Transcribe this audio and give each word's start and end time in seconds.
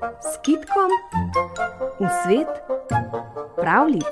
s 0.00 0.36
kitkom 0.42 0.90
v 2.00 2.08
svet 2.24 2.48
pravlic. 3.56 4.04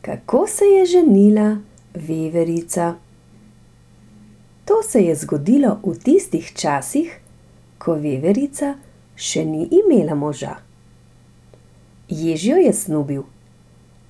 Kako 0.00 0.46
se 0.46 0.64
je 0.64 0.86
ženila 0.86 1.56
veverica? 1.94 2.94
To 4.64 4.82
se 4.82 5.00
je 5.00 5.14
zgodilo 5.14 5.78
v 5.82 5.98
tistih 5.98 6.52
časih, 6.54 7.20
ko 7.78 7.98
veverica 7.98 8.74
še 9.18 9.44
ni 9.44 9.66
imela 9.74 10.14
moža. 10.14 10.62
Jež 12.08 12.46
jo 12.46 12.56
je 12.56 12.72
snubil, 12.72 13.22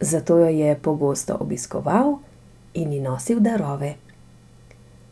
zato 0.01 0.39
jo 0.39 0.49
je 0.49 0.77
pogosto 0.77 1.37
obiskoval 1.41 2.30
in 2.75 2.93
ji 2.93 3.01
nosil 3.01 3.41
darove. 3.41 3.95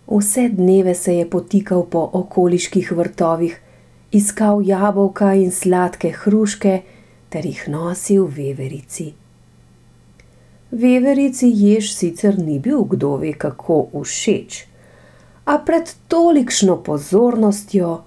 Vse 0.06 0.48
dneve 0.48 0.94
se 0.94 1.14
je 1.14 1.30
potikal 1.30 1.82
po 1.86 2.10
okoliških 2.12 2.92
vrtovih, 2.92 3.60
iskal 4.12 4.62
jabolka 4.64 5.34
in 5.34 5.50
sladke 5.52 6.10
hruške 6.10 6.82
ter 7.28 7.46
jih 7.46 7.68
nosil 7.68 8.24
veverici. 8.24 9.12
Veverici 10.70 11.48
jež 11.52 11.92
sicer 11.92 12.38
ni 12.38 12.58
bil 12.58 12.84
kdo 12.84 13.16
ve 13.16 13.32
kako 13.32 13.88
všeč, 13.92 14.64
a 15.44 15.58
pred 15.58 15.94
tolikšno 16.08 16.76
pozornostjo 16.84 18.02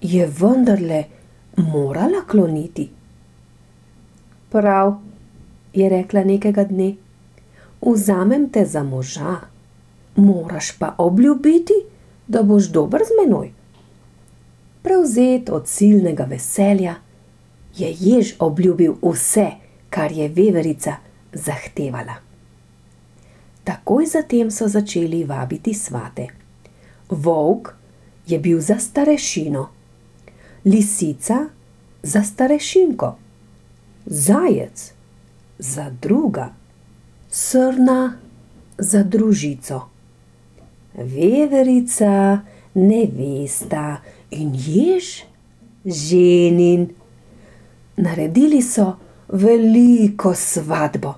je 0.00 0.26
vendarle 0.40 1.04
morala 1.56 2.24
kloniti. 2.28 2.90
Prav, 4.50 4.98
je 5.72 5.88
rekla 5.88 6.24
nekega 6.24 6.64
dne, 6.64 6.94
vzamem 7.92 8.48
te 8.48 8.64
za 8.66 8.82
moža, 8.82 9.36
moraš 10.16 10.72
pa 10.78 10.94
obljubiti, 10.98 11.74
da 12.28 12.42
boš 12.42 12.64
dober 12.64 13.00
z 13.00 13.10
menoj. 13.20 13.52
Prevzet 14.82 15.50
od 15.50 15.68
silnega 15.68 16.24
veselja, 16.24 16.94
je 17.76 17.96
jež 18.00 18.34
obljubil 18.38 18.94
vse, 19.02 19.50
kar 19.90 20.12
je 20.12 20.28
veverica 20.28 20.96
zahtevala. 21.32 22.14
Takoj 23.64 24.06
zatem 24.06 24.50
so 24.50 24.68
začeli 24.68 25.24
vabiti 25.24 25.74
svate. 25.74 26.26
Volk 27.10 27.74
je 28.26 28.38
bil 28.38 28.60
za 28.60 28.78
starešino, 28.78 29.68
lisica 30.64 31.46
za 32.02 32.22
starešinko, 32.22 33.16
zajec 34.06 34.92
za 35.58 35.90
druga, 36.02 36.50
srna 37.34 38.18
za 38.78 39.02
družico, 39.02 39.80
veverica, 40.94 42.40
nevesta 42.74 44.02
in 44.30 44.52
jež 44.54 45.24
ženin. 45.84 46.88
Naredili 47.96 48.62
so 48.62 48.92
veliko 49.28 50.34
svatbo. 50.34 51.14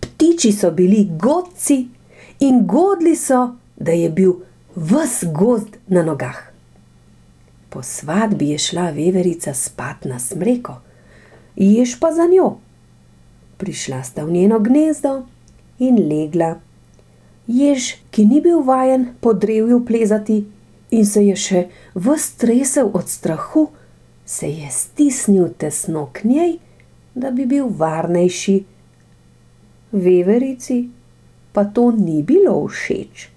Ptiči 0.00 0.52
so 0.52 0.70
bili 0.70 1.08
godci 1.20 1.86
in 2.40 2.66
godli 2.66 3.16
so, 3.16 3.56
da 3.76 3.92
je 3.92 4.10
bil 4.10 4.34
ves 4.76 5.24
gozd 5.32 5.80
na 5.86 6.02
nogah. 6.02 6.52
Po 7.70 7.82
svatbi 7.82 8.50
je 8.50 8.58
šla 8.58 8.90
veverica 8.90 9.54
spat 9.54 10.04
na 10.04 10.18
smreko, 10.18 10.76
jež 11.56 11.96
pa 12.00 12.12
za 12.12 12.28
njo. 12.28 12.63
Prišla 13.56 14.02
sta 14.02 14.24
v 14.24 14.30
njeno 14.30 14.58
gnezdo 14.58 15.26
in 15.78 15.98
legla. 16.08 16.58
Jež, 17.46 17.94
ki 18.10 18.24
ni 18.24 18.40
bil 18.40 18.62
vajen 18.64 19.14
po 19.20 19.32
drevju 19.32 19.84
plezati 19.84 20.44
in 20.90 21.06
se 21.06 21.24
je 21.26 21.36
še 21.36 21.60
ves 21.94 22.30
tresel 22.40 22.90
od 22.94 23.08
strahu, 23.08 23.68
se 24.24 24.48
je 24.48 24.70
stisnil 24.70 25.50
tesno 25.58 26.08
k 26.12 26.24
njej, 26.24 26.58
da 27.14 27.30
bi 27.30 27.46
bil 27.46 27.68
varnejši. 27.68 28.56
Veverici 29.92 30.78
pa 31.52 31.64
to 31.64 31.90
ni 31.90 32.22
bilo 32.22 32.56
všeč. 32.66 33.28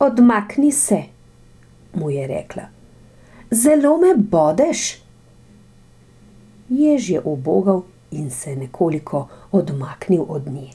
Odmakni 0.00 0.72
se, 0.72 1.02
mu 1.94 2.10
je 2.10 2.26
rekla, 2.26 2.70
zelo 3.50 3.96
me 4.00 4.14
bodeš. 4.16 5.02
Jež 6.70 7.10
je 7.10 7.20
ubogal 7.20 7.82
in 8.10 8.30
se 8.30 8.56
nekoliko 8.56 9.28
odmaknil 9.52 10.24
od 10.28 10.46
nje. 10.46 10.70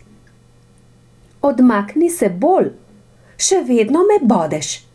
Odmakni 1.41 2.09
se 2.09 2.29
bolj, 2.29 2.71
še 3.37 3.61
vedno 3.67 4.01
me 4.07 4.19
bodeš, 4.25 4.85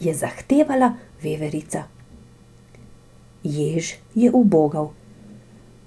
je 0.00 0.14
zahtevala 0.14 0.92
veverica. 1.22 1.84
Jež 3.42 3.94
je 4.14 4.30
ubogal, 4.32 4.90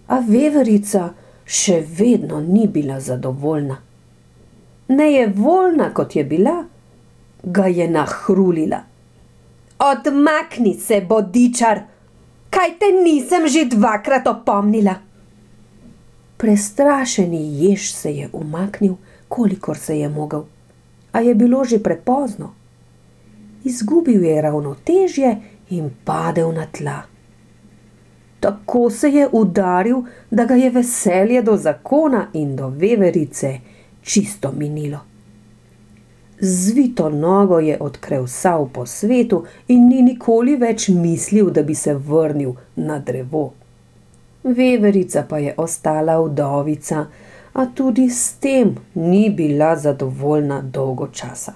a 0.08 0.20
veverica 0.20 1.10
še 1.46 1.84
vedno 1.98 2.42
ni 2.42 2.68
bila 2.68 3.00
zadovoljna. 3.00 3.78
Nejevoljna, 4.88 5.94
kot 5.94 6.16
je 6.16 6.24
bila, 6.24 6.64
ga 7.44 7.68
je 7.68 7.88
nahrulila. 7.90 8.82
Odmakni 9.80 10.74
se, 10.80 11.02
bodičar, 11.02 11.82
kaj 12.50 12.78
te 12.80 12.92
nisem 13.04 13.48
že 13.48 13.66
dvakrat 13.72 14.28
opomnila. 14.28 14.96
Prestrašeni 16.44 17.64
jež 17.64 17.92
se 17.92 18.12
je 18.12 18.30
umaknil, 18.34 18.96
kolikor 19.28 19.78
se 19.78 20.00
je 20.00 20.10
mogel, 20.10 20.44
a 21.12 21.20
je 21.20 21.36
bilo 21.36 21.64
že 21.64 21.80
prepozno. 21.80 22.50
Izgubil 23.64 24.24
je 24.24 24.42
ravnotežje 24.42 25.38
in 25.70 25.88
padel 26.04 26.52
na 26.52 26.66
tla. 26.66 26.98
Tako 28.40 28.90
se 28.90 29.10
je 29.10 29.30
udaril, 29.32 30.04
da 30.32 30.46
ga 30.46 30.56
je 30.56 30.70
veselje 30.70 31.42
do 31.42 31.58
zakona 31.58 32.28
in 32.34 32.56
do 32.56 32.68
veverice 32.68 33.60
čisto 34.02 34.52
minilo. 34.52 35.00
Zvito 36.40 37.10
nogo 37.10 37.60
je 37.60 37.78
odkrevsal 37.80 38.70
po 38.74 38.86
svetu 38.86 39.46
in 39.68 39.88
ni 39.88 40.02
nikoli 40.02 40.56
več 40.56 40.90
mislil, 40.90 41.50
da 41.50 41.64
bi 41.64 41.76
se 41.76 41.94
vrnil 41.94 42.54
na 42.76 43.00
drevo. 43.00 43.54
Veverica 44.44 45.26
pa 45.30 45.38
je 45.38 45.54
ostala 45.58 46.20
vdovica, 46.20 47.06
a 47.54 47.66
tudi 47.66 48.10
s 48.10 48.34
tem 48.34 48.76
ni 48.94 49.30
bila 49.30 49.76
zadovoljna 49.76 50.62
dolgo 50.62 51.08
časa. 51.08 51.54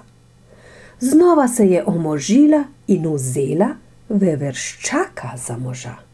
Znova 1.00 1.48
se 1.48 1.66
je 1.66 1.84
omožila 1.86 2.64
in 2.86 3.12
vzela 3.14 3.68
veverščaka 4.08 5.36
za 5.36 5.56
moža 5.56 6.08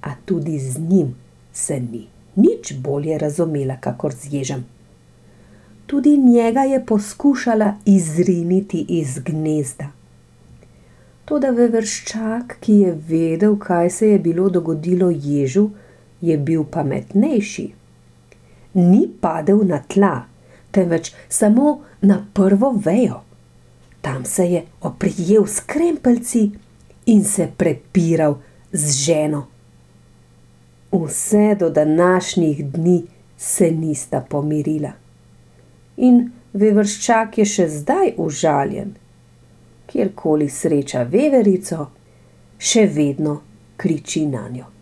a 0.00 0.14
tudi 0.24 0.58
z 0.58 0.78
njim 0.78 1.14
se 1.52 1.80
ni 1.80 2.06
nič 2.36 2.74
bolje 2.74 3.18
razumela, 3.18 3.76
kakor 3.80 4.14
z 4.14 4.32
ježem. 4.32 4.66
Tudi 5.86 6.16
njega 6.16 6.60
je 6.60 6.86
poskušala 6.86 7.74
izriniti 7.84 8.84
iz 8.88 9.18
gnezda. 9.18 9.86
Toda 11.28 11.50
veverščak, 11.52 12.56
ki 12.64 12.78
je 12.82 12.94
vedel, 13.08 13.58
kaj 13.60 13.90
se 13.90 14.08
je 14.08 14.18
bilo 14.18 14.48
dogodilo 14.48 15.10
ježu, 15.10 15.68
je 16.20 16.38
bil 16.38 16.64
pametnejši. 16.64 17.66
Ni 18.74 19.02
padel 19.20 19.60
na 19.68 19.82
tla, 19.84 20.14
temveč 20.72 21.12
samo 21.28 21.80
na 22.00 22.22
prvo 22.34 22.72
vejo. 22.84 23.20
Tam 24.00 24.24
se 24.24 24.48
je 24.52 24.64
oprijel 24.80 25.46
s 25.46 25.60
krempelci 25.60 26.50
in 27.06 27.24
se 27.24 27.48
prepiral 27.56 28.38
z 28.72 28.92
ženo 29.04 29.46
vse 30.92 31.56
do 31.58 31.70
današnjih 31.70 32.66
dni 32.66 33.02
se 33.36 33.70
nista 33.70 34.20
pomirila. 34.20 34.92
In 35.96 36.30
vevrščak 36.52 37.38
je 37.38 37.44
še 37.44 37.68
zdaj 37.68 38.14
užaljen, 38.16 38.94
kjerkoli 39.88 40.48
sreča 40.48 41.02
veverico, 41.02 41.86
še 42.58 42.86
vedno 42.86 43.40
kriči 43.76 44.26
na 44.26 44.48
njo. 44.48 44.77